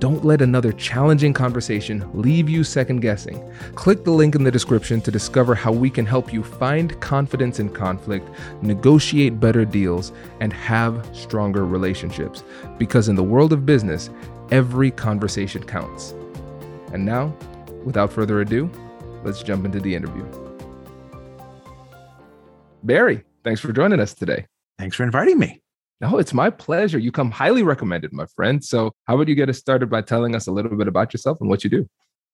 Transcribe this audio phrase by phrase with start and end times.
[0.00, 3.38] Don't let another challenging conversation leave you second guessing.
[3.74, 7.60] Click the link in the description to discover how we can help you find confidence
[7.60, 8.26] in conflict,
[8.62, 12.42] negotiate better deals, and have stronger relationships.
[12.78, 14.08] Because in the world of business,
[14.50, 16.14] every conversation counts.
[16.94, 17.36] And now,
[17.84, 18.70] without further ado,
[19.22, 20.24] let's jump into the interview.
[22.82, 24.46] Barry, thanks for joining us today.
[24.78, 25.60] Thanks for inviting me.
[26.00, 26.98] No, it's my pleasure.
[26.98, 28.64] You come highly recommended, my friend.
[28.64, 31.38] So, how would you get us started by telling us a little bit about yourself
[31.40, 31.88] and what you do?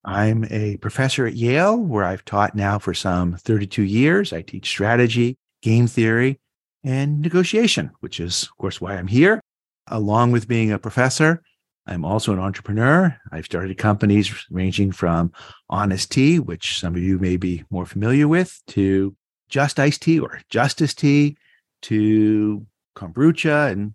[0.05, 4.33] I'm a professor at Yale, where I've taught now for some 32 years.
[4.33, 6.39] I teach strategy, game theory,
[6.85, 9.41] and negotiation, which is, of course, why I'm here.
[9.89, 11.43] Along with being a professor,
[11.89, 13.17] I'm also an entrepreneur.
[13.33, 15.33] I've started companies ranging from
[15.69, 19.17] Honest Tea, which some of you may be more familiar with, to
[19.49, 21.37] Just Ice Tea or Justice Tea,
[21.83, 22.65] to
[22.97, 23.95] Kombrewcha, and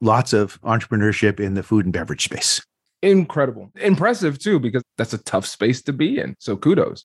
[0.00, 2.64] lots of entrepreneurship in the food and beverage space.
[3.02, 3.70] Incredible.
[3.80, 6.36] Impressive, too, because that's a tough space to be in.
[6.38, 7.04] So kudos.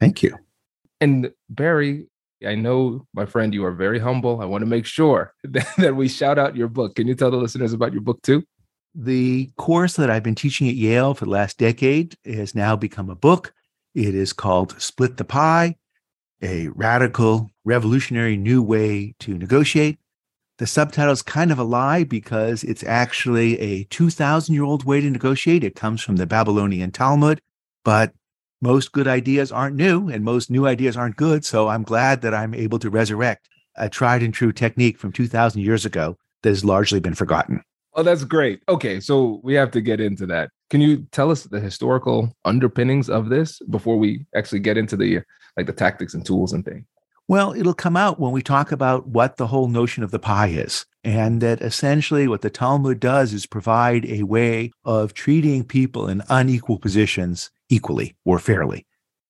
[0.00, 0.36] Thank you.
[1.00, 2.06] And Barry,
[2.46, 4.40] I know, my friend, you are very humble.
[4.40, 6.94] I want to make sure that, that we shout out your book.
[6.94, 8.44] Can you tell the listeners about your book, too?
[8.94, 13.08] The course that I've been teaching at Yale for the last decade has now become
[13.08, 13.54] a book.
[13.94, 15.76] It is called Split the Pie,
[16.42, 19.98] a radical, revolutionary new way to negotiate.
[20.62, 25.00] The subtitle is kind of a lie because it's actually a 2,000 year old way
[25.00, 25.64] to negotiate.
[25.64, 27.40] It comes from the Babylonian Talmud,
[27.84, 28.12] but
[28.60, 31.44] most good ideas aren't new and most new ideas aren't good.
[31.44, 35.60] So I'm glad that I'm able to resurrect a tried and true technique from 2,000
[35.60, 37.64] years ago that has largely been forgotten.
[37.94, 38.62] Oh, that's great.
[38.68, 40.50] Okay, so we have to get into that.
[40.70, 45.22] Can you tell us the historical underpinnings of this before we actually get into the
[45.56, 46.84] like the tactics and tools and things?
[47.28, 50.48] Well, it'll come out when we talk about what the whole notion of the pie
[50.48, 50.84] is.
[51.04, 56.22] And that essentially what the Talmud does is provide a way of treating people in
[56.28, 58.86] unequal positions equally or fairly.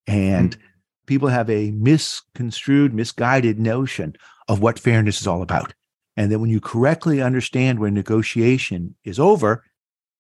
[0.07, 0.67] And mm-hmm.
[1.07, 4.17] people have a misconstrued, misguided notion
[4.49, 5.73] of what fairness is all about.
[6.17, 9.65] And that when you correctly understand when negotiation is over,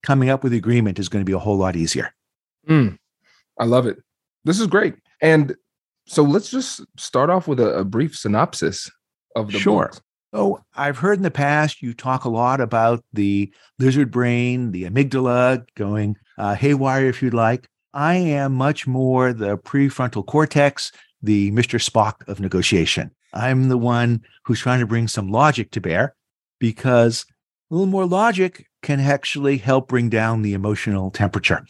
[0.02, 2.14] coming up with agreement is going to be a whole lot easier.
[2.68, 2.98] Mm,
[3.58, 3.98] I love it.
[4.44, 4.94] This is great.
[5.20, 5.54] And
[6.06, 8.90] so let's just start off with a, a brief synopsis
[9.36, 9.90] of the sure.
[9.92, 10.02] book.
[10.34, 14.84] Oh, I've heard in the past you talk a lot about the lizard brain, the
[14.84, 17.68] amygdala going uh, haywire, if you'd like.
[17.92, 20.90] I am much more the prefrontal cortex,
[21.22, 21.78] the Mr.
[21.78, 23.10] Spock of negotiation.
[23.34, 26.14] I'm the one who's trying to bring some logic to bear
[26.58, 27.26] because
[27.70, 31.64] a little more logic can actually help bring down the emotional temperature.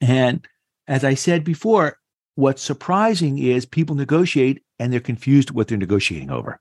[0.00, 0.46] And
[0.88, 1.98] as I said before,
[2.36, 6.60] what's surprising is people negotiate and they're confused what they're negotiating over.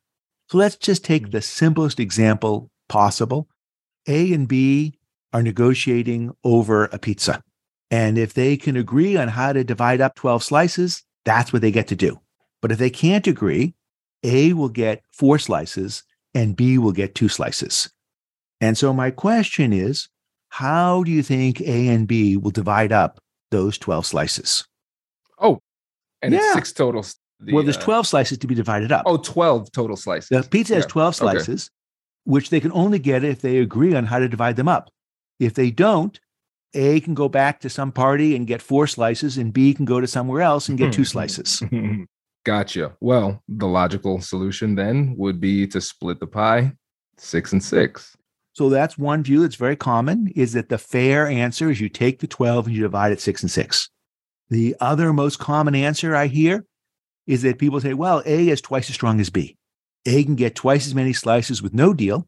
[0.49, 1.31] So let's just take hmm.
[1.31, 3.47] the simplest example possible.
[4.07, 4.97] A and B
[5.33, 7.43] are negotiating over a pizza.
[7.91, 11.71] And if they can agree on how to divide up 12 slices, that's what they
[11.71, 12.19] get to do.
[12.61, 13.75] But if they can't agree,
[14.23, 17.91] a will get four slices and B will get two slices.
[18.61, 20.07] And so my question is,
[20.49, 23.19] how do you think A and B will divide up
[23.51, 24.65] those 12 slices?
[26.25, 26.41] And yeah.
[26.41, 27.05] it's six total.
[27.39, 29.03] The, well, there's uh, 12 slices to be divided up.
[29.05, 30.29] Oh, 12 total slices.
[30.29, 30.77] The pizza yeah.
[30.77, 32.31] has 12 slices, okay.
[32.31, 34.89] which they can only get if they agree on how to divide them up.
[35.39, 36.19] If they don't,
[36.73, 39.99] A can go back to some party and get four slices, and B can go
[39.99, 41.61] to somewhere else and get two slices.
[42.45, 42.95] gotcha.
[43.01, 46.73] Well, the logical solution then would be to split the pie
[47.17, 48.15] six and six.
[48.53, 52.19] So that's one view that's very common is that the fair answer is you take
[52.19, 53.89] the 12 and you divide it six and six.
[54.49, 56.65] The other most common answer I hear
[57.27, 59.57] is that people say, well, A is twice as strong as B.
[60.05, 62.27] A can get twice as many slices with no deal.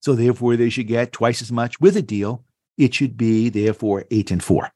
[0.00, 2.44] So therefore, they should get twice as much with a deal.
[2.78, 4.70] It should be, therefore, eight and four.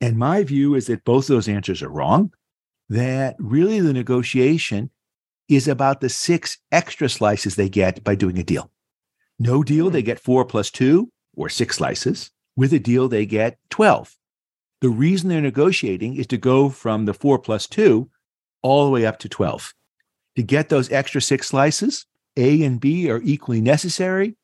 [0.00, 2.32] And my view is that both those answers are wrong,
[2.88, 4.90] that really the negotiation
[5.48, 8.70] is about the six extra slices they get by doing a deal.
[9.38, 10.06] No deal, they hmm.
[10.06, 12.30] get four plus two or six slices.
[12.56, 14.16] With a deal, they get 12.
[14.80, 18.10] The reason they're negotiating is to go from the four plus two
[18.62, 19.74] all the way up to 12.
[20.36, 22.06] To get those extra six slices,
[22.36, 24.36] A and B are equally necessary,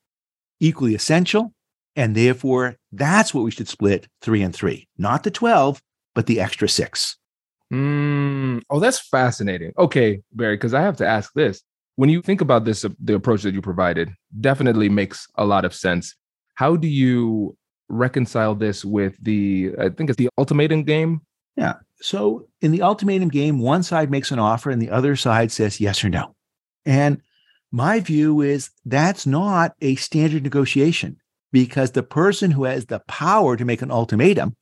[0.61, 1.53] equally essential,
[1.97, 5.83] and therefore that's what we should split three and three, not the 12,
[6.15, 7.17] but the extra six.
[7.73, 9.73] Mm, oh, that's fascinating.
[9.79, 11.63] Okay, Barry, because I have to ask this.
[11.97, 14.11] When you think about this, uh, the approach that you provided
[14.41, 16.15] definitely makes a lot of sense.
[16.55, 17.57] How do you
[17.91, 21.21] reconcile this with the, I think it's the ultimatum game?
[21.57, 21.75] Yeah.
[22.01, 25.81] So in the ultimatum game, one side makes an offer and the other side says
[25.81, 26.35] yes or no.
[26.87, 27.21] And
[27.71, 31.19] my view is that's not a standard negotiation
[31.53, 34.57] because the person who has the power to make an ultimatum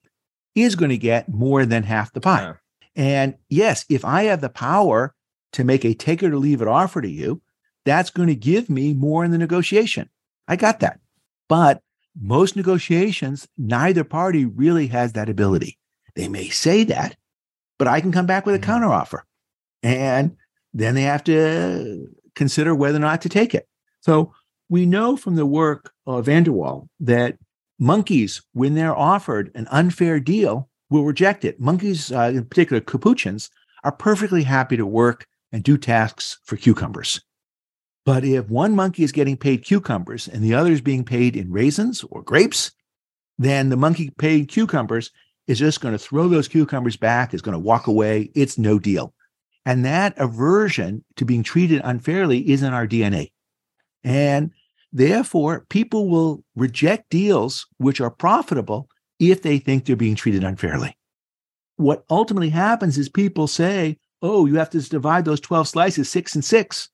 [0.55, 2.43] is going to get more than half the pie.
[2.43, 2.53] Yeah.
[2.97, 5.15] And yes, if I have the power
[5.53, 7.41] to make a take it or leave it offer to you,
[7.85, 10.11] that's going to give me more in the negotiation.
[10.49, 10.99] I got that.
[11.49, 11.83] But
[12.21, 15.79] most negotiations, neither party really has that ability.
[16.15, 17.17] They may say that,
[17.79, 18.71] but I can come back with a mm-hmm.
[18.71, 19.21] counteroffer.
[19.83, 20.37] And
[20.75, 23.69] then they have to consider whether or not to take it.
[24.01, 24.35] So
[24.69, 27.39] we know from the work of Frans de Waal that
[27.79, 31.61] monkeys, when they're offered an unfair deal, will reject it.
[31.61, 33.51] Monkeys, uh, in particular capuchins,
[33.85, 37.21] are perfectly happy to work and do tasks for cucumbers.
[38.05, 41.53] But if one monkey is getting paid cucumbers and the other is being paid in
[41.53, 42.73] raisins or grapes,
[43.39, 45.11] then the monkey paid cucumbers
[45.47, 48.31] is just going to throw those cucumbers back, is going to walk away.
[48.35, 49.15] It's no deal.
[49.65, 53.33] And that aversion to being treated unfairly is in our DNA.
[54.03, 54.53] And
[54.93, 60.97] therefore, people will reject deals which are profitable if they think they're being treated unfairly.
[61.77, 66.35] What ultimately happens is people say, oh, you have to divide those 12 slices six
[66.35, 66.89] and six.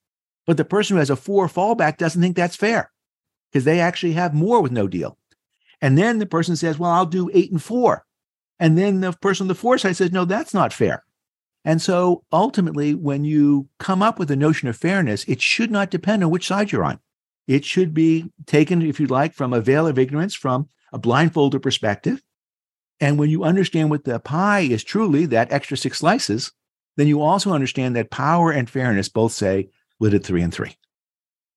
[0.47, 2.91] But the person who has a four fallback doesn't think that's fair
[3.51, 5.19] because they actually have more with no deal.
[5.81, 8.05] And then the person says, well, I'll do eight and four.
[8.59, 11.05] And then the person on the four side says, no, that's not fair.
[11.65, 15.91] And so ultimately, when you come up with a notion of fairness, it should not
[15.91, 17.01] depend on which side you're on.
[17.47, 21.63] It should be taken, if you like, from a veil of ignorance, from a blindfolded
[21.63, 22.23] perspective.
[23.01, 26.53] And when you understand what the pie is truly, that extra six slices,
[26.97, 30.77] then you also understand that power and fairness both say split it three and three.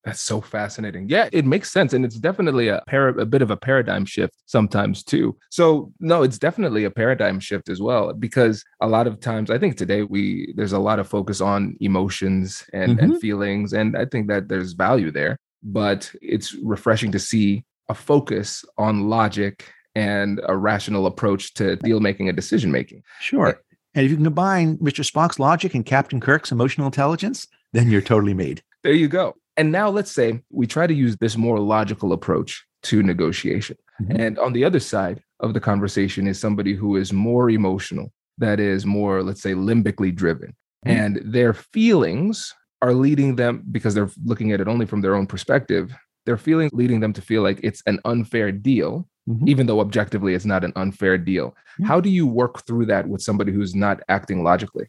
[0.03, 1.09] That's so fascinating.
[1.09, 1.91] Yeah, it makes sense.
[1.91, 5.37] And it's definitely a, para- a bit of a paradigm shift sometimes too.
[5.49, 9.57] So, no, it's definitely a paradigm shift as well, because a lot of times I
[9.57, 13.03] think today we, there's a lot of focus on emotions and, mm-hmm.
[13.03, 13.73] and feelings.
[13.73, 19.09] And I think that there's value there, but it's refreshing to see a focus on
[19.09, 23.03] logic and a rational approach to deal making and decision making.
[23.19, 23.59] Sure.
[23.93, 25.03] And if you can combine Mr.
[25.03, 28.61] Spock's logic and Captain Kirk's emotional intelligence, then you're totally made.
[28.83, 29.35] There you go.
[29.57, 33.77] And now let's say we try to use this more logical approach to negotiation.
[34.01, 34.21] Mm-hmm.
[34.21, 38.59] And on the other side of the conversation is somebody who is more emotional, that
[38.59, 40.55] is more, let's say, limbically driven.
[40.85, 40.89] Mm-hmm.
[40.97, 45.25] And their feelings are leading them because they're looking at it only from their own
[45.25, 45.95] perspective.
[46.27, 49.47] Their feelings leading them to feel like it's an unfair deal, mm-hmm.
[49.47, 51.55] even though objectively it's not an unfair deal.
[51.83, 54.87] How do you work through that with somebody who's not acting logically?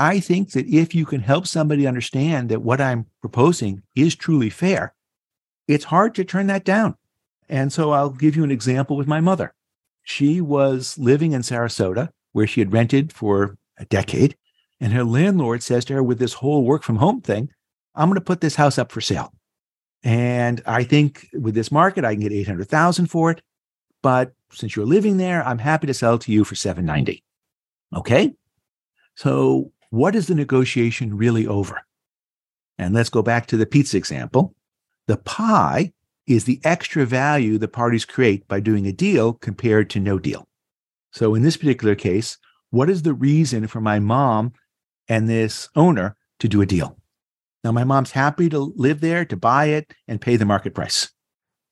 [0.00, 4.48] I think that if you can help somebody understand that what I'm proposing is truly
[4.48, 4.94] fair,
[5.68, 6.96] it's hard to turn that down.
[7.50, 9.52] And so I'll give you an example with my mother.
[10.02, 14.38] She was living in Sarasota, where she had rented for a decade.
[14.80, 17.50] And her landlord says to her, with this whole work from home thing,
[17.94, 19.34] I'm going to put this house up for sale.
[20.02, 23.42] And I think with this market, I can get 800,000 for it.
[24.00, 27.22] But since you're living there, I'm happy to sell to you for 790.
[27.94, 28.32] Okay.
[29.14, 31.82] So what is the negotiation really over?
[32.78, 34.54] And let's go back to the pizza example.
[35.06, 35.92] The pie
[36.26, 40.48] is the extra value the parties create by doing a deal compared to no deal.
[41.12, 42.38] So in this particular case,
[42.70, 44.52] what is the reason for my mom
[45.08, 46.96] and this owner to do a deal?
[47.64, 51.10] Now, my mom's happy to live there, to buy it, and pay the market price.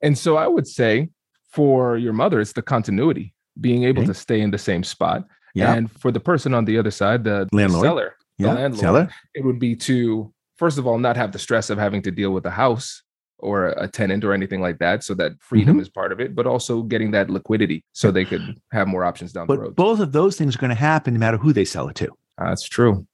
[0.02, 1.08] And so I would say
[1.50, 4.08] for your mother, it's the continuity being able Okay.
[4.08, 5.26] to stay in the same spot.
[5.56, 7.84] And for the person on the other side, the, the Landlord.
[7.84, 8.54] seller, the Yeah.
[8.54, 9.08] landlord, Seller.
[9.34, 12.32] it would be to first of all not have the stress of having to deal
[12.32, 13.02] with a house
[13.40, 15.82] or a tenant or anything like that so that freedom Mm-hmm.
[15.82, 19.32] is part of it but also getting that liquidity so they could have more options
[19.32, 21.64] down the road both of those things are going to happen no matter who they
[21.64, 22.08] sell it to.
[22.36, 23.06] that's true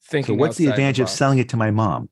[0.00, 2.08] So thinking what's the advantage of selling it to my mom?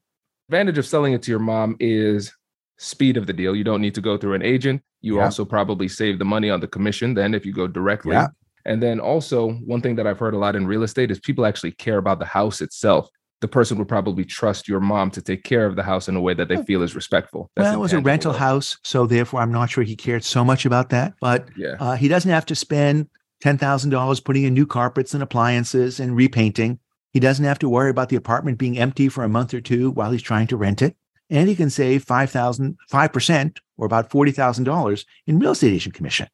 [0.49, 2.33] advantage of selling it to your mom is
[2.79, 5.25] speed of the deal you don't need to go through an agent you Yeah.
[5.25, 8.29] also probably save the money on the commission then if you go directly Yeah.
[8.67, 11.47] And then also one thing that i've heard a lot in real estate is people
[11.47, 13.09] actually care about the house itself
[13.41, 16.21] the person would probably trust your mom to take care of the house in a
[16.21, 18.41] way that they feel is respectful That's well, it was a rental wealth.
[18.41, 21.15] house, so therefore I'm not sure he cared so much about that.
[21.21, 23.09] But yeah uh, he doesn't have to spend
[23.43, 26.79] ten thousand dollars putting in new carpets and appliances and repainting.
[27.13, 29.91] He doesn't have to worry about the apartment being empty for a month or two
[29.91, 30.97] while he's trying to rent it.
[31.29, 35.53] And he can save five thousand, five percent, or about forty thousand dollars in real
[35.53, 36.29] estate agent commission,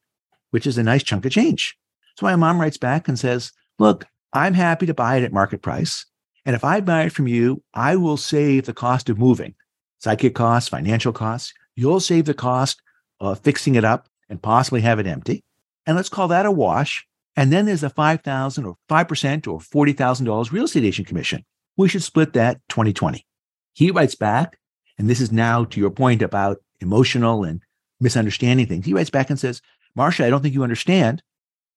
[0.50, 1.76] which is a nice chunk of change.
[2.16, 5.62] So my mom writes back and says, "Look, I'm happy to buy it at market
[5.62, 6.06] price,
[6.44, 9.54] and if I buy it from you, I will save the cost of moving,
[9.98, 11.52] psychic costs, financial costs.
[11.74, 12.82] You'll save the cost
[13.20, 15.44] of fixing it up and possibly have it empty,
[15.86, 19.60] and let's call that a wash." And then there's five thousand or five percent or
[19.60, 21.44] forty thousand dollars real estate agent commission.
[21.76, 23.26] We should split that 2020.
[23.72, 24.58] He writes back,
[24.98, 27.62] and this is now to your point about emotional and
[28.00, 28.84] misunderstanding things.
[28.84, 29.62] He writes back and says,
[29.94, 31.22] Marcia, I don't think you understand.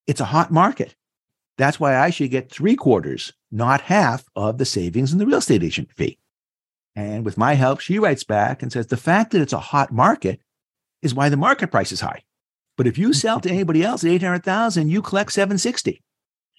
[0.08, 0.96] It's a hot market.
[1.58, 5.38] That's why I should get three quarters, not half of the savings in the real
[5.38, 6.20] estate agent fee.
[6.96, 9.92] And with my help, she writes back and says, the fact that it's a hot
[9.92, 10.40] market
[11.02, 12.24] is why the market price is high.
[12.78, 13.14] But if you mm-hmm.
[13.14, 16.02] sell to anybody else at 800,000, you collect 760.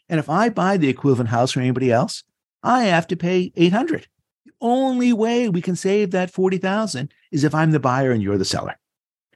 [0.09, 2.23] And if I buy the equivalent house from anybody else,
[2.63, 4.09] I have to pay 800.
[4.45, 8.39] The only way we can save that 40,000 is if I'm the buyer and you're
[8.39, 8.79] the seller.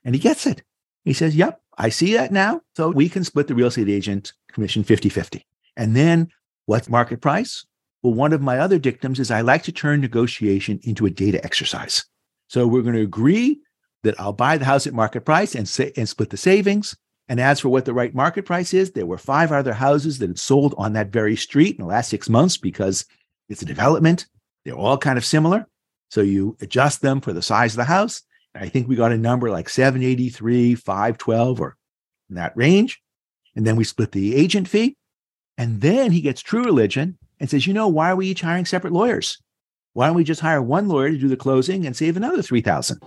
[0.04, 0.62] And he gets it.
[1.04, 2.60] He says, Yep, I see that now.
[2.76, 5.46] So we can split the real estate agent commission 50 50.
[5.78, 6.28] And then
[6.66, 7.64] what's market price?
[8.02, 11.42] Well, one of my other dictums is I like to turn negotiation into a data
[11.42, 12.04] exercise.
[12.48, 13.60] So we're going to agree
[14.02, 16.96] that I'll buy the house at market price and say, and split the savings.
[17.30, 20.28] And as for what the right market price is, there were five other houses that
[20.28, 23.06] had sold on that very street in the last six months because
[23.48, 24.26] it's a development.
[24.64, 25.66] They're all kind of similar.
[26.10, 28.22] So you adjust them for the size of the house.
[28.54, 31.76] I think we got a number like 783, 512, or
[32.28, 33.00] in that range.
[33.54, 34.96] And then we split the agent fee.
[35.56, 38.64] And then he gets true religion and says, you know, why are we each hiring
[38.64, 39.38] separate lawyers?
[39.92, 43.00] Why don't we just hire one lawyer to do the closing and save another 3000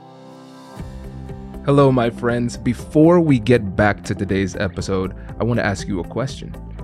[1.65, 2.57] Hello, my friends.
[2.57, 6.53] Before we get back to today's episode, I want to ask you a question.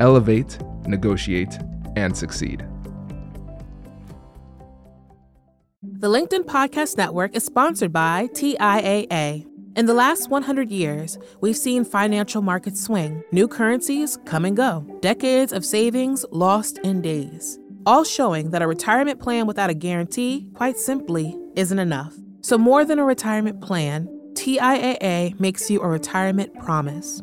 [0.00, 1.58] Elevate, negotiate,
[1.96, 2.66] and succeed.
[5.82, 9.46] The LinkedIn Podcast Network is sponsored by TIAA.
[9.76, 14.84] In the last 100 years, we've seen financial markets swing, new currencies come and go,
[15.00, 20.48] decades of savings lost in days, all showing that a retirement plan without a guarantee,
[20.54, 22.14] quite simply, isn't enough.
[22.40, 27.22] So, more than a retirement plan, TIAA makes you a retirement promise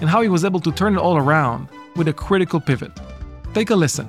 [0.00, 2.92] and how he was able to turn it all around with a critical pivot.
[3.52, 4.08] Take a listen.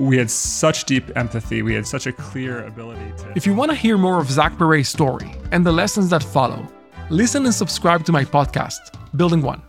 [0.00, 1.60] we had such deep empathy.
[1.60, 3.32] We had such a clear ability to.
[3.36, 6.66] If you want to hear more of Zach Perret's story and the lessons that follow,
[7.10, 8.78] listen and subscribe to my podcast,
[9.16, 9.60] Building One.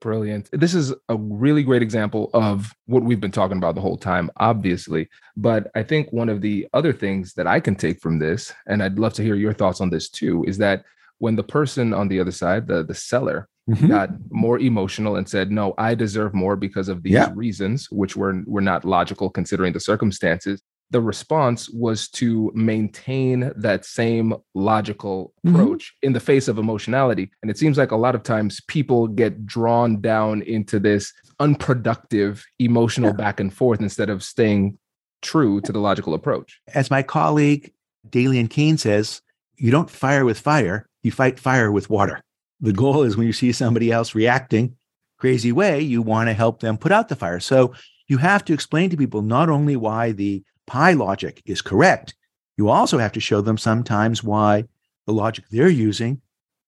[0.00, 0.48] Brilliant.
[0.50, 4.28] This is a really great example of what we've been talking about the whole time,
[4.38, 5.08] obviously.
[5.36, 8.82] But I think one of the other things that I can take from this, and
[8.82, 10.84] I'd love to hear your thoughts on this too, is that
[11.18, 13.86] when the person on the other side, the, the seller, mm-hmm.
[13.88, 17.30] got more emotional and said, No, I deserve more because of these yeah.
[17.34, 23.84] reasons, which were, were not logical considering the circumstances, the response was to maintain that
[23.84, 25.54] same logical mm-hmm.
[25.54, 26.08] approach mm-hmm.
[26.08, 27.30] in the face of emotionality.
[27.42, 32.44] And it seems like a lot of times people get drawn down into this unproductive
[32.58, 33.16] emotional yeah.
[33.16, 34.78] back and forth instead of staying
[35.22, 36.60] true to the logical approach.
[36.74, 37.72] As my colleague
[38.08, 39.22] Daylian Cain says,
[39.56, 42.22] you don't fire with fire, you fight fire with water.
[42.60, 44.76] The goal is when you see somebody else reacting
[45.18, 47.40] crazy way, you want to help them put out the fire.
[47.40, 47.74] So
[48.08, 52.14] you have to explain to people not only why the pie logic is correct,
[52.56, 54.64] you also have to show them sometimes why
[55.06, 56.20] the logic they're using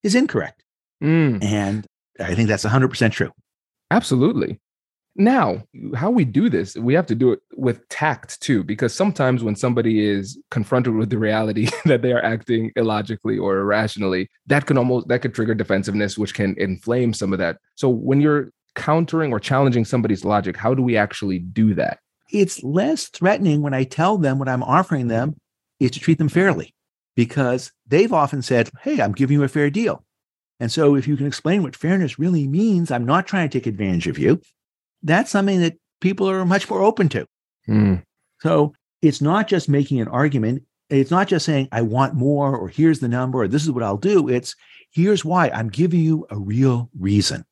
[0.02, 0.62] is incorrect.
[1.02, 1.42] Mm.
[1.42, 1.86] And
[2.20, 3.32] I think that's 100% true.
[3.90, 4.60] Absolutely.
[5.14, 5.62] Now,
[5.94, 9.56] how we do this, we have to do it with tact too, because sometimes when
[9.56, 14.78] somebody is confronted with the reality that they are acting illogically or irrationally, that can
[14.78, 17.58] almost that could trigger defensiveness, which can inflame some of that.
[17.74, 21.98] So when you're countering or challenging somebody's logic, how do we actually do that?
[22.32, 25.36] it's less threatening when I tell them what I'm offering them
[25.78, 26.74] is to treat them fairly
[27.14, 30.04] because they've often said, Hey, I'm giving you a fair deal.
[30.58, 33.66] And so if you can explain what fairness really means, I'm not trying to take
[33.66, 34.40] advantage of you.
[35.02, 37.26] That's something that people are much more open to.
[37.68, 38.02] Mm.
[38.40, 40.64] So it's not just making an argument.
[40.90, 43.82] It's not just saying, I want more, or here's the number, or this is what
[43.82, 44.28] I'll do.
[44.28, 44.54] It's
[44.90, 47.44] here's why I'm giving you a real reason.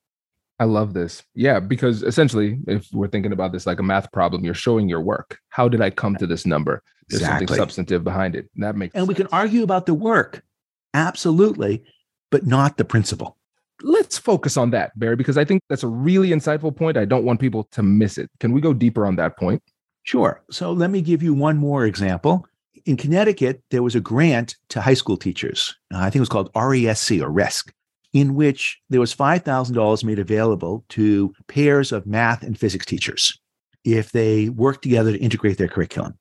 [0.59, 1.23] I love this.
[1.35, 5.01] Yeah, because essentially, if we're thinking about this like a math problem, you're showing your
[5.01, 5.39] work.
[5.49, 6.83] How did I come to this number?
[7.09, 7.47] There's exactly.
[7.47, 8.51] something substantive behind it.
[8.57, 9.09] That makes And sense.
[9.09, 10.45] we can argue about the work.
[10.93, 11.83] Absolutely,
[12.31, 13.39] but not the principle.
[13.83, 16.97] Let's focus on that, Barry, because I think that's a really insightful point.
[16.97, 18.31] I don't want people to miss it.
[18.41, 19.63] Can we go deeper on that point?
[20.03, 20.43] Sure.
[20.51, 22.47] So let me give you one more example.
[22.87, 25.75] In Connecticut, there was a grant to high school teachers.
[25.93, 27.71] Uh, I think it was called RESC or RESC
[28.13, 33.39] in which there was $5,000 made available to pairs of math and physics teachers
[33.85, 36.19] if they worked together to integrate their curriculum.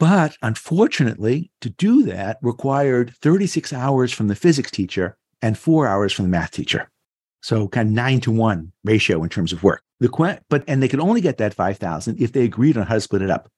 [0.00, 6.12] But unfortunately, to do that required 36 hours from the physics teacher and four hours
[6.12, 6.88] from the math teacher.
[7.40, 9.82] So kind of nine to one ratio in terms of work.
[10.00, 13.00] The but and they could only get that 5,000 if they agreed on how to
[13.00, 13.50] split it up.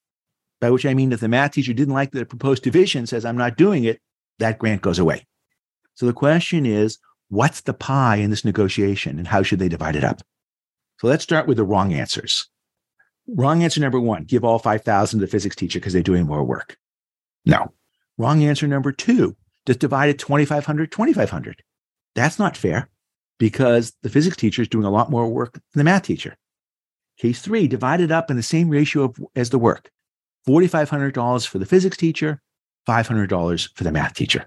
[0.60, 3.36] By which I mean, if the math teacher didn't like the proposed division, says I'm
[3.36, 4.00] not doing it,
[4.38, 5.26] that grant goes away.
[5.94, 9.96] So the question is, what's the pie in this negotiation and how should they divide
[9.96, 10.22] it up?
[10.98, 12.48] So let's start with the wrong answers.
[13.26, 16.44] Wrong answer number one, give all 5,000 to the physics teacher because they're doing more
[16.44, 16.76] work.
[17.46, 17.72] No.
[18.18, 21.62] Wrong answer number two, just divide it 2,500, 2,500.
[22.14, 22.88] That's not fair
[23.40, 26.36] because the physics teacher is doing a lot more work than the math teacher.
[27.18, 29.90] Case three, divided up in the same ratio of, as the work
[30.46, 32.40] $4,500 for the physics teacher,
[32.88, 34.46] $500 for the math teacher.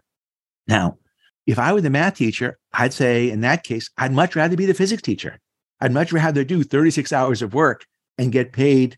[0.67, 0.97] Now,
[1.45, 4.65] if I were the math teacher, I'd say in that case, I'd much rather be
[4.65, 5.39] the physics teacher.
[5.82, 7.86] I'd much rather do 36 hours of work
[8.17, 8.97] and get paid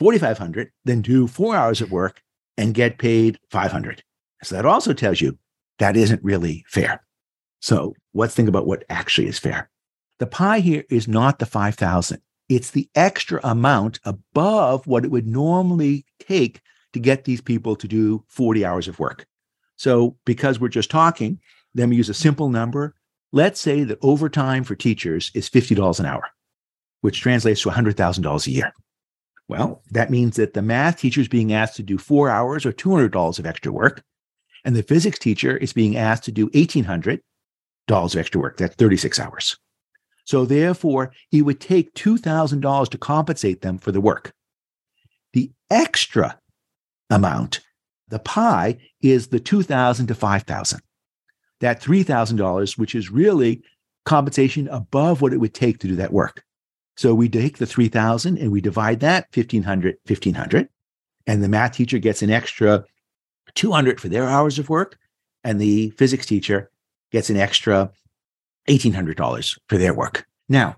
[0.00, 2.20] 4,500 than do four hours of work
[2.58, 4.02] and get paid 500.
[4.42, 5.38] So that also tells you
[5.78, 7.05] that isn't really fair.
[7.60, 9.70] So let's think about what actually is fair.
[10.18, 12.20] The pie here is not the 5,000.
[12.48, 16.60] It's the extra amount above what it would normally take
[16.92, 19.26] to get these people to do 40 hours of work.
[19.76, 21.40] So because we're just talking,
[21.74, 22.94] then we use a simple number.
[23.32, 26.30] Let's say that overtime for teachers is $50 an hour,
[27.02, 28.72] which translates to $100,000 a year.
[29.48, 32.72] Well, that means that the math teacher is being asked to do four hours or
[32.72, 34.02] $200 of extra work,
[34.64, 37.20] and the physics teacher is being asked to do $1,800
[37.88, 38.56] of extra work.
[38.56, 39.56] That's 36 hours.
[40.24, 44.32] So therefore, it would take $2,000 to compensate them for the work.
[45.32, 46.38] The extra
[47.10, 47.60] amount,
[48.08, 50.80] the pie, is the 2,000 to 5,000
[51.60, 53.62] that $3,000, which is really
[54.04, 56.44] compensation above what it would take to do that work.
[56.96, 60.68] So we take the 3000 and we divide that 1500 1500
[61.26, 62.84] and the math teacher gets an extra
[63.54, 64.96] 200 for their hours of work
[65.44, 66.70] and the physics teacher
[67.12, 67.90] gets an extra
[68.68, 70.26] $1800 for their work.
[70.48, 70.76] Now,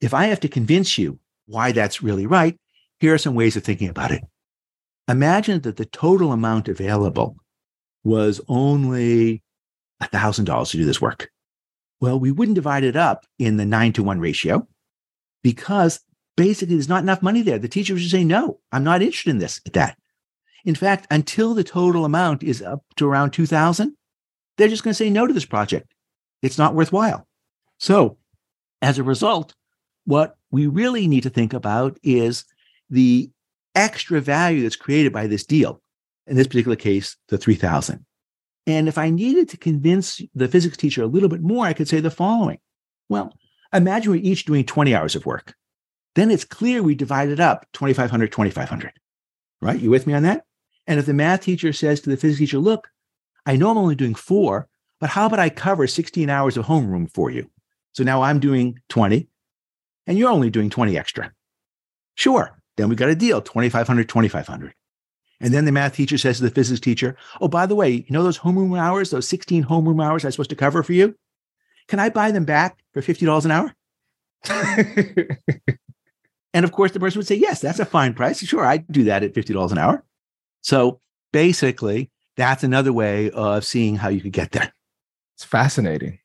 [0.00, 2.58] if I have to convince you why that's really right,
[3.00, 4.22] here are some ways of thinking about it.
[5.08, 7.36] Imagine that the total amount available
[8.02, 9.42] was only
[10.02, 11.30] $1,000 to do this work.
[12.00, 14.66] Well, we wouldn't divide it up in the nine to one ratio
[15.42, 16.00] because
[16.36, 17.58] basically there's not enough money there.
[17.58, 19.96] The teacher would say, no, I'm not interested in this, at that.
[20.64, 23.94] In fact, until the total amount is up to around 2000,
[24.56, 25.92] they're just going to say no to this project.
[26.42, 27.26] It's not worthwhile.
[27.78, 28.18] So
[28.82, 29.54] as a result,
[30.04, 32.44] What we really need to think about is
[32.90, 33.30] the
[33.74, 35.80] extra value that's created by this deal.
[36.26, 38.04] In this particular case, the 3000.
[38.66, 41.88] And if I needed to convince the physics teacher a little bit more, I could
[41.88, 42.58] say the following.
[43.08, 43.34] Well,
[43.72, 45.54] imagine we're each doing 20 hours of work.
[46.14, 48.92] Then it's clear we divided up 2500 2500.
[49.60, 49.80] Right?
[49.80, 50.44] You with me on that?
[50.86, 52.88] And if the math teacher says to the physics teacher, look,
[53.46, 54.68] I know I'm only doing 4,
[55.00, 57.50] but how about I cover 16 hours of homeroom for you?
[57.92, 59.28] So now I'm doing 20
[60.06, 61.32] and you're only doing 20 extra.
[62.14, 62.58] Sure.
[62.76, 64.74] Then we got a deal 2500 2500
[65.40, 68.06] and then the math teacher says to the physics teacher, Oh, by the way, you
[68.08, 71.14] know those homeroom hours, those 16 homeroom hours I'm supposed to cover for you?
[71.88, 73.74] Can I buy them back for $50 an hour?
[76.54, 78.38] and of course, the person would say, Yes, that's a fine price.
[78.44, 80.04] Sure, I'd do that at $50 an hour.
[80.62, 81.00] So
[81.32, 84.72] basically, that's another way of seeing how you could get there.
[85.36, 86.18] It's fascinating.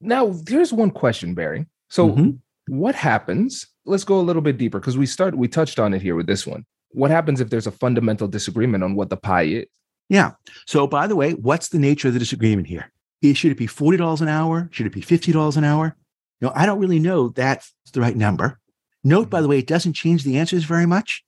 [0.00, 1.66] Now, here's one question, Barry.
[1.88, 2.30] So, mm-hmm.
[2.76, 3.66] what happens?
[3.84, 6.26] Let's go a little bit deeper because we start we touched on it here with
[6.26, 9.66] this one what happens if there's a fundamental disagreement on what the pie is?
[10.08, 10.32] Yeah.
[10.66, 12.90] So, by the way, what's the nature of the disagreement here?
[13.22, 14.68] Should it be $40 an hour?
[14.72, 15.96] Should it be $50 an hour?
[16.40, 18.58] You know, I don't really know that's the right number.
[19.04, 21.24] Note, by the way, it doesn't change the answers very much.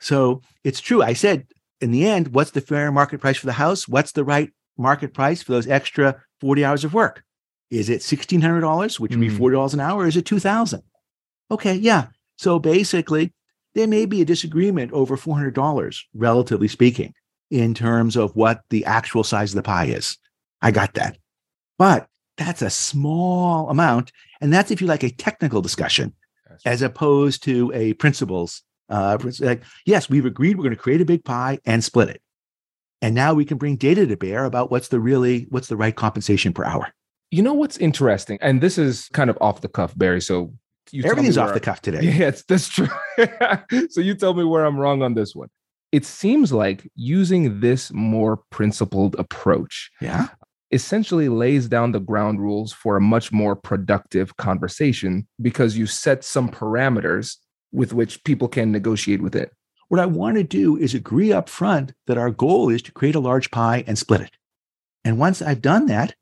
[0.00, 1.02] So it's true.
[1.02, 1.46] I said
[1.80, 3.86] in the end, what's the fair market price for the house?
[3.86, 7.22] What's the right market price for those extra 40 hours of work?
[7.70, 9.38] Is it $1,600, which would be mm.
[9.38, 10.02] $40 an hour?
[10.02, 10.82] Or is it 2000
[11.50, 12.06] Okay, yeah.
[12.36, 13.32] So basically,
[13.74, 17.12] there may be a disagreement over $400, relatively speaking,
[17.50, 20.18] in terms of what the actual size of the pie is.
[20.62, 21.18] I got that.
[21.78, 24.12] But that's a small amount.
[24.40, 26.14] And that's if you like a technical discussion
[26.64, 28.62] as opposed to a principles.
[28.88, 32.22] Uh, like, yes, we've agreed we're going to create a big pie and split it.
[33.02, 35.94] And now we can bring data to bear about what's the really, what's the right
[35.94, 36.92] compensation per hour.
[37.30, 38.38] You know what's interesting?
[38.40, 40.20] And this is kind of off the cuff, Barry.
[40.20, 40.54] So
[40.92, 42.00] you Everything's off the cuff today.
[42.16, 42.88] Yeah, that's true.
[43.90, 45.48] so you tell me where I'm wrong on this one.
[45.92, 50.28] It seems like using this more principled approach yeah.
[50.72, 56.24] essentially lays down the ground rules for a much more productive conversation because you set
[56.24, 57.36] some parameters
[57.76, 59.52] with which people can negotiate with it.
[59.88, 63.14] What I want to do is agree up front that our goal is to create
[63.14, 64.30] a large pie and split it.
[65.04, 66.14] And once I've done that,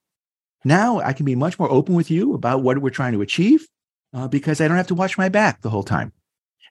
[0.65, 3.69] now I can be much more open with you about what we're trying to achieve
[4.13, 6.13] uh, because I don't have to watch my back the whole time.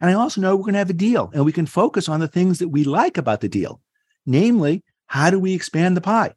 [0.02, 2.20] And I also know we're going to have a deal and we can focus on
[2.20, 3.80] the things that we like about the deal.
[4.26, 6.34] Namely, how do we expand the pie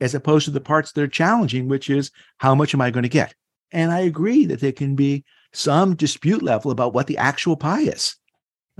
[0.00, 3.04] as opposed to the parts that are challenging, which is how much am I going
[3.04, 3.34] to get?
[3.72, 7.82] And I agree that there can be some dispute level about what the actual pie
[7.82, 8.16] is.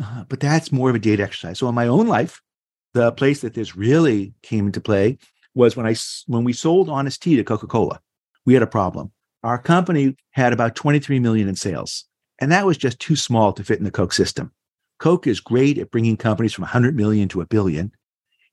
[0.02, 1.58] Uh, but that's more of a data exercise.
[1.58, 2.40] So in my own life,
[2.94, 5.18] the place that this really came into play
[5.54, 5.94] was when I
[6.26, 8.00] when we sold Honest Tea to Coca-Cola.
[8.46, 12.04] We had a problem our company had about 23 million in sales.
[12.38, 14.52] And that was just too small to fit in the Coke system.
[14.98, 17.92] Coke is great at bringing companies from 100 million to a billion.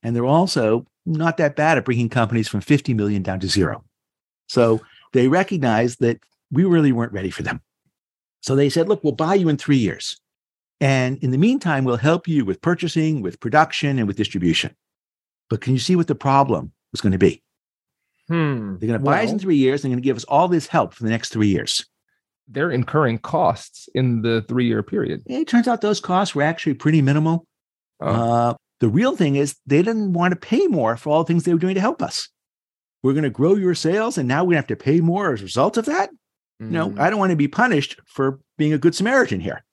[0.02, 3.84] And they're also not that bad at bringing companies from 50 million down to zero.
[4.46, 4.80] So
[5.12, 7.60] they recognized that we really weren't ready for them.
[8.40, 10.20] So they said, look, we'll buy you in three years.
[10.80, 14.76] And in the meantime, we'll help you with purchasing, with production, and with distribution.
[15.50, 17.42] But can you see what the problem was going to be?
[18.28, 18.76] Hmm.
[18.76, 19.82] They're going to buy us in three years.
[19.82, 21.84] And they're going to give us all this help for the next three years.
[22.46, 25.22] They're incurring costs in the three year period.
[25.26, 27.46] It turns out those costs were actually pretty minimal.
[28.00, 28.06] Oh.
[28.06, 31.44] Uh, the real thing is they didn't want to pay more for all the things
[31.44, 32.28] they were doing to help us.
[33.02, 35.44] We're going to grow your sales, and now we have to pay more as a
[35.44, 36.10] result of that.
[36.60, 36.70] Mm.
[36.70, 39.64] No, I don't want to be punished for being a good Samaritan here.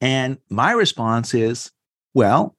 [0.00, 1.70] And my response is,
[2.12, 2.54] well,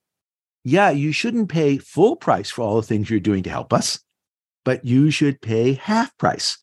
[0.64, 4.00] yeah, you shouldn't pay full price for all the things you're doing to help us
[4.68, 6.58] but you should pay half price.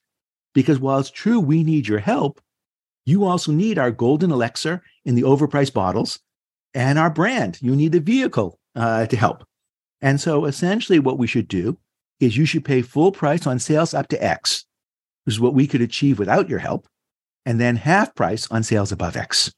[0.53, 2.39] Because while it's true we need your help,
[3.07, 6.21] you also need our golden elixir in the overpriced bottles
[6.75, 7.57] and our brand.
[7.63, 9.47] You need the vehicle uh, to help.
[10.03, 11.79] And so essentially, what we should do
[12.21, 14.65] is you should pay full price on sales up to X,
[15.25, 16.87] which is what we could achieve without your help,
[17.45, 19.53] and then half price on sales above X.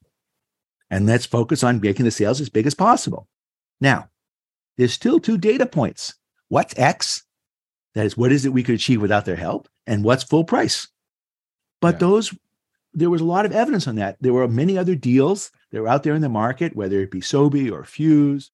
[0.90, 3.28] And let's focus on making the sales as big as possible.
[3.80, 4.08] Now,
[4.76, 6.14] there's still two data points.
[6.48, 7.24] What's X
[7.96, 9.68] that is, what is it we could achieve without their help?
[9.86, 10.86] And what's full price?
[11.80, 12.00] But yeah.
[12.00, 12.34] those,
[12.92, 14.18] there was a lot of evidence on that.
[14.20, 17.20] There were many other deals that were out there in the market, whether it be
[17.20, 18.50] Sobe or Fuze,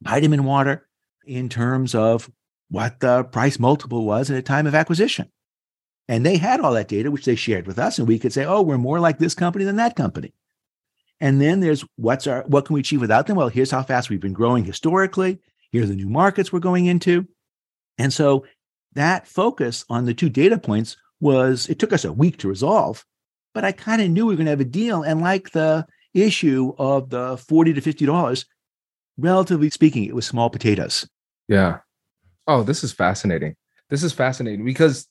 [0.00, 0.88] vitamin water,
[1.26, 2.30] in terms of
[2.68, 5.30] what the price multiple was at a time of acquisition.
[6.08, 7.98] And they had all that data, which they shared with us.
[7.98, 10.32] And we could say, oh, we're more like this company than that company.
[11.20, 13.36] And then there's what's our what can we achieve without them?
[13.36, 15.40] Well, here's how fast we've been growing historically.
[15.70, 17.26] Here are the new markets we're going into.
[17.98, 18.44] And so
[18.92, 23.04] that focus on the two data points was, it took us a week to resolve,
[23.54, 25.02] but I kind of knew we were going to have a deal.
[25.02, 28.44] And like the issue of the 40 to $50,
[29.18, 31.08] relatively speaking, it was small potatoes.
[31.48, 31.78] Yeah.
[32.46, 33.54] Oh, this is fascinating.
[33.90, 35.08] This is fascinating because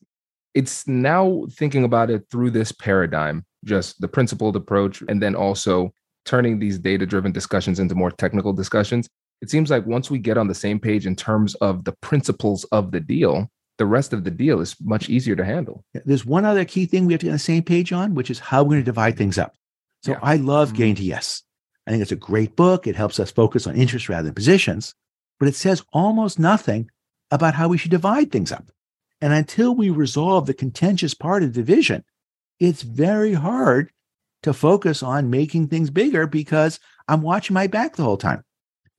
[0.54, 5.94] it's now thinking about it through this paradigm, just the principled approach, and then also
[6.26, 9.08] turning these data driven discussions into more technical discussions.
[9.42, 12.64] It seems like once we get on the same page in terms of the principles
[12.66, 15.84] of the deal, the rest of the deal is much easier to handle.
[15.94, 18.30] There's one other key thing we have to get on the same page on, which
[18.30, 19.54] is how we're going to divide things up.
[20.04, 20.20] So yeah.
[20.22, 20.78] I love mm-hmm.
[20.78, 21.44] Getting to Yes.
[21.86, 22.88] I think it's a great book.
[22.88, 24.96] It helps us focus on interest rather than positions,
[25.40, 26.90] but it says almost nothing
[27.32, 28.66] about how we should divide things up.
[29.22, 32.04] And until we resolve the contentious part of division,
[32.60, 33.92] it's very hard
[34.44, 38.44] to focus on making things bigger because I'm watching my back the whole time.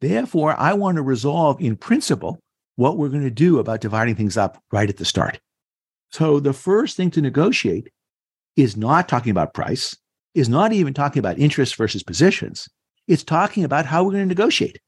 [0.01, 2.41] Therefore, I want to resolve in principle
[2.77, 5.41] what we're going to do about dividing things up right at the start.
[6.11, 7.91] So the first thing to negotiate
[8.57, 9.97] is not talking about price,
[10.35, 12.69] is not even talking about interest versus positions.
[13.09, 14.81] It's talking about how we're going to negotiate.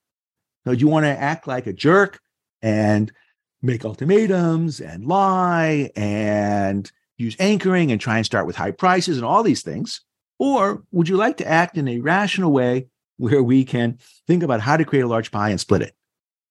[0.67, 2.19] So do you want to act like a jerk
[2.63, 3.13] and
[3.63, 9.27] make ultimatums and lie and use anchoring and try and start with high prices and
[9.27, 10.01] all these things?
[10.39, 14.61] Or would you like to act in a rational way where we can think about
[14.61, 15.95] how to create a large pie and split it?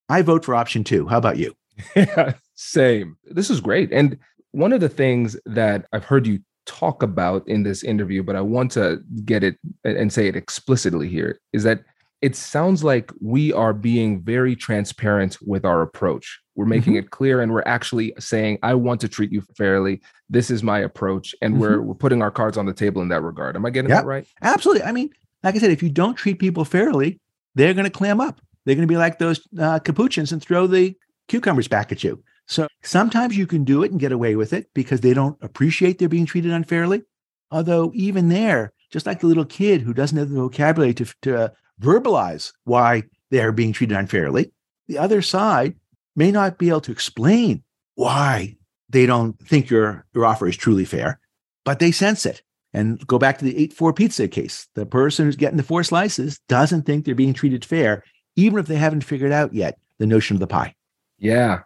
[0.09, 1.07] I vote for option two.
[1.07, 1.55] How about you?
[2.55, 3.17] Same.
[3.25, 3.91] This is great.
[3.91, 4.17] And
[4.51, 8.41] one of the things that I've heard you talk about in this interview, but I
[8.41, 11.83] want to get it and say it explicitly here, is that
[12.21, 16.41] it sounds like we are being very transparent with our approach.
[16.57, 17.05] We're making mm-hmm.
[17.05, 20.01] it clear and we're actually saying, I want to treat you fairly.
[20.27, 21.35] This is my approach.
[21.41, 21.61] And mm-hmm.
[21.61, 23.55] we're, we're putting our cards on the table in that regard.
[23.55, 24.27] Am I getting that right?
[24.41, 24.83] Absolutely.
[24.83, 25.11] I mean,
[25.43, 27.19] like I said, if you don't treat people fairly,
[27.53, 28.41] they're going to clam up.
[28.65, 30.95] They're going to be like those uh, capuchins and throw the
[31.27, 32.23] cucumbers back at you.
[32.47, 35.99] So sometimes you can do it and get away with it because they don't appreciate
[35.99, 37.03] they're being treated unfairly.
[37.51, 41.53] Although, even there, just like the little kid who doesn't have the vocabulary to, to
[41.79, 44.51] verbalize why they're being treated unfairly,
[44.87, 45.75] the other side
[46.17, 47.63] may not be able to explain
[47.95, 48.58] why
[48.89, 51.19] they don't think your, your offer is truly fair,
[51.63, 52.41] but they sense it.
[52.73, 54.67] And go back to the 8 4 pizza case.
[54.75, 58.03] The person who's getting the four slices doesn't think they're being treated fair,
[58.36, 60.75] even if they haven't figured out yet the notion of the pie.
[61.17, 61.62] Yeah.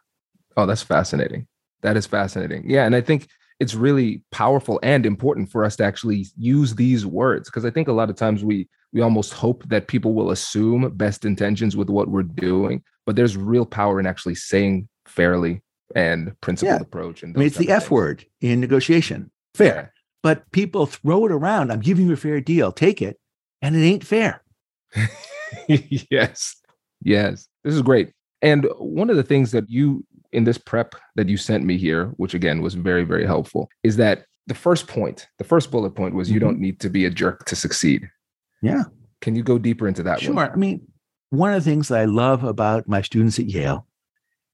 [0.55, 1.47] Oh, that's fascinating.
[1.81, 2.69] That is fascinating.
[2.69, 2.85] Yeah.
[2.85, 3.27] And I think
[3.59, 7.87] it's really powerful and important for us to actually use these words because I think
[7.87, 11.89] a lot of times we we almost hope that people will assume best intentions with
[11.89, 15.61] what we're doing, but there's real power in actually saying fairly
[15.95, 16.81] and principled yeah.
[16.81, 17.23] approach.
[17.23, 17.91] And I mean, it's the F things.
[17.91, 19.75] word in negotiation, fair.
[19.75, 19.87] Yeah.
[20.23, 21.71] But people throw it around.
[21.71, 22.71] I'm giving you a fair deal.
[22.71, 23.19] Take it,
[23.61, 24.43] and it ain't fair.
[25.67, 26.55] yes,
[27.01, 28.11] yes, this is great.
[28.41, 32.07] And one of the things that you in this prep that you sent me here,
[32.17, 36.15] which again was very, very helpful, is that the first point, the first bullet point
[36.15, 36.33] was mm-hmm.
[36.35, 38.09] you don't need to be a jerk to succeed.
[38.61, 38.83] Yeah.
[39.21, 40.33] Can you go deeper into that sure.
[40.33, 40.51] One?
[40.51, 40.87] I mean,
[41.29, 43.87] one of the things that I love about my students at Yale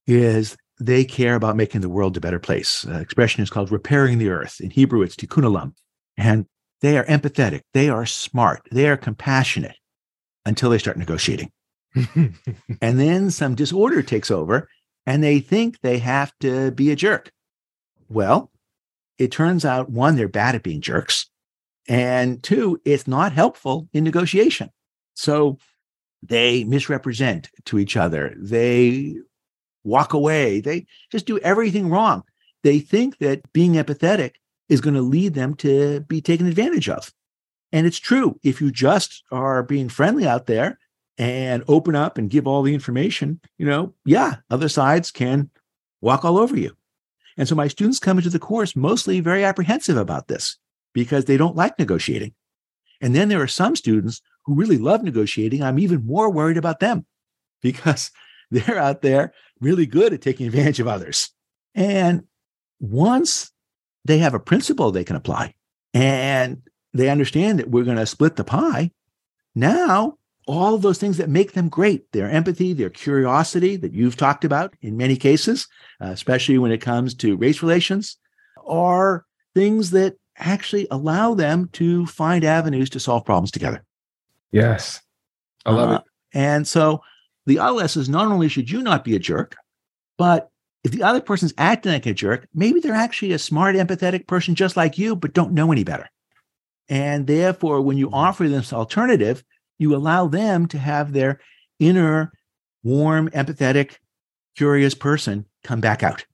[0.06, 2.86] is they care about making the world a better place.
[2.88, 4.60] Uh, expression is called repairing the earth.
[4.60, 5.72] In Hebrew, it's tikkun olam.
[6.16, 6.46] And
[6.80, 7.62] they are empathetic.
[7.74, 8.62] They are smart.
[8.70, 9.76] They are compassionate
[10.46, 11.50] until they start negotiating.
[12.14, 14.68] and then some disorder takes over
[15.06, 17.32] and they think they have to be a jerk.
[18.08, 18.50] Well,
[19.18, 21.28] it turns out one, they're bad at being jerks.
[21.88, 24.70] And two, it's not helpful in negotiation.
[25.14, 25.58] So
[26.22, 28.34] they misrepresent to each other.
[28.38, 29.16] They
[29.84, 30.60] walk away.
[30.60, 32.24] They just do everything wrong.
[32.62, 34.32] They think that being empathetic
[34.68, 37.12] is going to lead them to be taken advantage of.
[37.72, 38.38] And it's true.
[38.42, 40.78] If you just are being friendly out there
[41.16, 45.50] and open up and give all the information, you know, yeah, other sides can
[46.00, 46.74] walk all over you.
[47.36, 50.58] And so my students come into the course mostly very apprehensive about this
[50.98, 52.34] because they don't like negotiating.
[53.00, 55.62] And then there are some students who really love negotiating.
[55.62, 57.06] I'm even more worried about them
[57.62, 58.10] because
[58.50, 61.30] they're out there really good at taking advantage of others.
[61.72, 62.24] And
[62.80, 63.52] once
[64.06, 65.54] they have a principle they can apply
[65.94, 68.90] and they understand that we're going to split the pie,
[69.54, 74.44] now all those things that make them great their empathy, their curiosity that you've talked
[74.44, 75.68] about in many cases,
[76.00, 78.16] especially when it comes to race relations,
[78.66, 83.84] are things that actually allow them to find avenues to solve problems together.
[84.52, 85.00] Yes.
[85.66, 86.02] I love uh, it.
[86.32, 87.02] And so
[87.46, 89.56] the other lesson is not only should you not be a jerk,
[90.16, 90.50] but
[90.84, 94.54] if the other person's acting like a jerk, maybe they're actually a smart, empathetic person
[94.54, 96.08] just like you, but don't know any better.
[96.88, 98.14] And therefore, when you mm-hmm.
[98.14, 99.44] offer them this alternative,
[99.78, 101.40] you allow them to have their
[101.78, 102.32] inner,
[102.82, 103.96] warm, empathetic,
[104.56, 106.24] curious person come back out.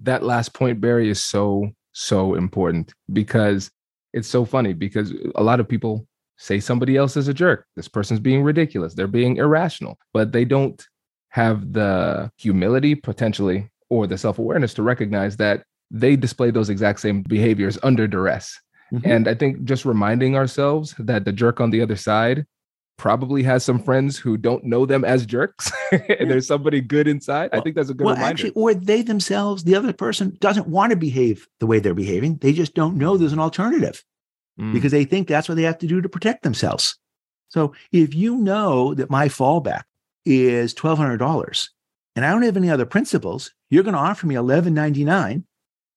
[0.00, 3.70] That last point, Barry, is so so important because
[4.12, 7.66] it's so funny because a lot of people say somebody else is a jerk.
[7.76, 8.94] This person's being ridiculous.
[8.94, 10.84] They're being irrational, but they don't
[11.30, 17.00] have the humility potentially or the self awareness to recognize that they display those exact
[17.00, 18.60] same behaviors under duress.
[18.92, 19.10] Mm-hmm.
[19.10, 22.46] And I think just reminding ourselves that the jerk on the other side
[22.96, 27.50] probably has some friends who don't know them as jerks and there's somebody good inside.
[27.52, 28.32] Well, I think that's a good well, reminder.
[28.32, 32.36] Actually, or they themselves, the other person doesn't want to behave the way they're behaving.
[32.36, 34.02] They just don't know there's an alternative
[34.58, 34.72] mm.
[34.72, 36.96] because they think that's what they have to do to protect themselves.
[37.48, 39.82] So if you know that my fallback
[40.24, 41.68] is $1,200
[42.16, 45.44] and I don't have any other principles, you're going to offer me 1,199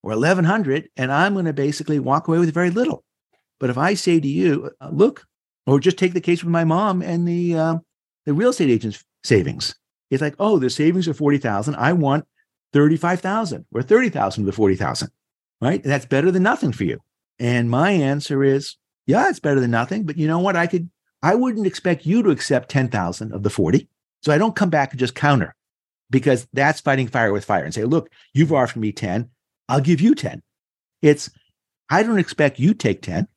[0.03, 3.03] or 1100 and I'm going to basically walk away with very little.
[3.59, 5.25] But if I say to you, look,
[5.67, 7.75] or just take the case with my mom and the uh,
[8.25, 9.75] the real estate agent's savings.
[10.09, 11.75] It's like, oh, the savings are 40,000.
[11.75, 12.25] I want
[12.73, 15.09] 35,000 or 30,000 of the 40,000,
[15.61, 15.83] right?
[15.83, 16.99] That's better than nothing for you.
[17.39, 20.05] And my answer is, yeah, it's better than nothing.
[20.05, 20.55] But you know what?
[20.55, 20.89] I could,
[21.21, 23.87] I wouldn't expect you to accept 10,000 of the 40.
[24.21, 25.53] So I don't come back and just counter
[26.09, 29.29] because that's fighting fire with fire and say, look, you've offered me 10.
[29.67, 30.41] I'll give you 10.
[31.01, 31.29] It's,
[31.89, 33.27] I don't expect you take 10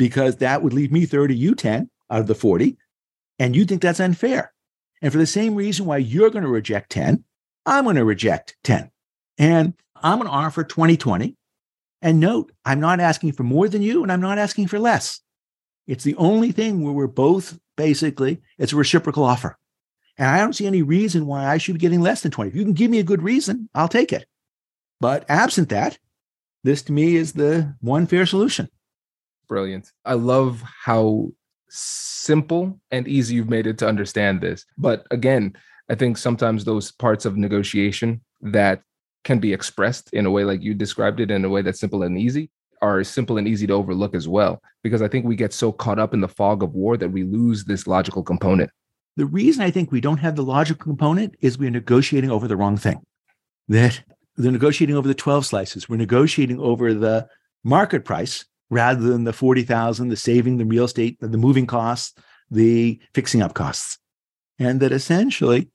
[0.00, 2.78] because that would leave me 30, you 10 out of the 40.
[3.38, 4.50] And you think that's unfair.
[5.02, 7.22] And for the same reason why you're going to reject 10,
[7.66, 8.90] I'm going to reject 10.
[9.36, 11.36] And I'm going to offer 2020.
[12.00, 15.20] And note, I'm not asking for more than you and I'm not asking for less.
[15.86, 19.58] It's the only thing where we're both basically, it's a reciprocal offer.
[20.16, 22.48] And I don't see any reason why I should be getting less than 20.
[22.48, 24.24] If you can give me a good reason, I'll take it.
[24.98, 25.98] But absent that,
[26.64, 28.70] this to me is the one fair solution.
[29.50, 29.90] Brilliant.
[30.04, 31.32] I love how
[31.68, 34.64] simple and easy you've made it to understand this.
[34.78, 35.54] But again,
[35.90, 38.82] I think sometimes those parts of negotiation that
[39.24, 42.04] can be expressed in a way like you described it in a way that's simple
[42.04, 42.48] and easy
[42.80, 44.62] are simple and easy to overlook as well.
[44.84, 47.24] Because I think we get so caught up in the fog of war that we
[47.24, 48.70] lose this logical component.
[49.16, 52.56] The reason I think we don't have the logical component is we're negotiating over the
[52.56, 53.04] wrong thing.
[53.66, 54.00] That
[54.36, 55.88] they're negotiating over the 12 slices.
[55.88, 57.26] We're negotiating over the
[57.64, 62.14] market price rather than the 40,000, the saving, the real estate, the moving costs,
[62.50, 63.98] the fixing up costs.
[64.58, 65.70] And that essentially,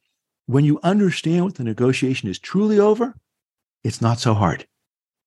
[0.47, 3.15] when you understand what the negotiation is truly over,
[3.83, 4.65] it's not so hard.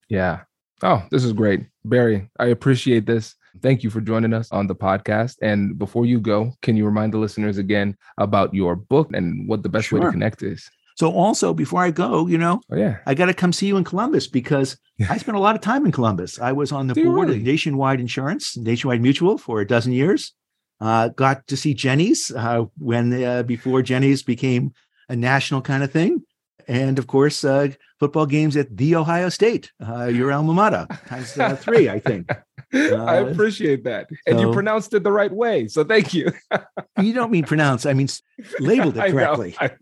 [0.09, 0.41] Yeah.
[0.83, 1.67] Oh, this is great.
[1.85, 3.35] Barry, I appreciate this.
[3.63, 5.37] Thank you for joining us on the podcast.
[5.43, 9.63] And before you go, can you remind the listeners again about your book and what
[9.63, 9.99] the best sure.
[9.99, 10.71] way to connect is?
[10.99, 12.97] So also before I go, you know, oh, yeah.
[13.07, 14.77] I got to come see you in Columbus because
[15.09, 16.41] I spent a lot of time in Columbus.
[16.41, 17.39] I was on the board really?
[17.39, 20.33] of Nationwide Insurance, Nationwide Mutual for a dozen years.
[20.81, 24.73] Uh, got to see Jeni's uh, when uh, before Jeni's became
[25.09, 26.25] a national kind of thing,
[26.69, 31.37] and of course, uh, football games at the Ohio State, uh, your alma mater, times
[31.39, 32.31] uh, three, I think.
[32.73, 34.09] I appreciate that.
[34.27, 35.69] And so, you pronounced it the right way.
[35.69, 36.31] So thank you.
[37.01, 38.09] you don't mean pronounce, I mean
[38.61, 39.57] labeled it correctly.
[39.61, 39.73] I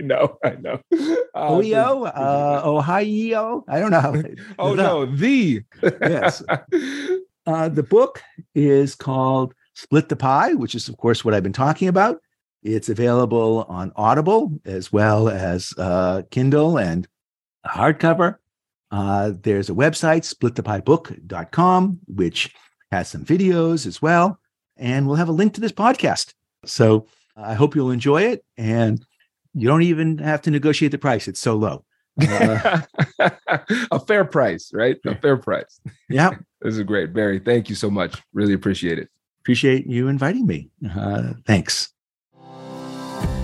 [0.00, 0.80] know, I know.
[0.90, 1.20] I know.
[1.34, 3.64] Uh, Ohio, uh, Ohio.
[3.68, 4.22] I don't know.
[4.58, 5.62] oh, no, the.
[5.82, 6.42] yes.
[7.46, 8.22] Uh, the book
[8.54, 12.20] is called Split the Pie, which is, of course, what I've been talking about.
[12.62, 17.08] It's available on Audible as well as uh, Kindle and
[17.66, 18.36] hardcover.
[18.90, 22.54] Uh, there's a website, splitthepiebook.com, which
[22.90, 24.38] has some videos as well.
[24.76, 26.34] And we'll have a link to this podcast.
[26.64, 28.44] So I hope you'll enjoy it.
[28.56, 29.04] And
[29.54, 31.84] you don't even have to negotiate the price, it's so low.
[32.20, 32.82] Uh,
[33.90, 34.96] a fair price, right?
[35.06, 35.80] A fair price.
[36.08, 36.30] Yeah.
[36.60, 37.12] this is great.
[37.12, 38.20] Barry, thank you so much.
[38.32, 39.08] Really appreciate it.
[39.40, 40.70] Appreciate you inviting me.
[40.94, 41.91] Uh, thanks.